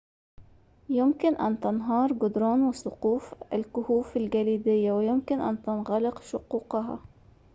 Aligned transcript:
يمكن 0.89 1.35
أن 1.35 1.59
تنهار 1.59 2.13
جدران 2.13 2.63
وسقوف 2.63 3.35
الكهوف 3.53 4.17
الجليدية 4.17 4.91
ويمكن 4.91 5.41
أن 5.41 5.63
تنغلق 5.63 6.21
شقوقها 6.21 6.99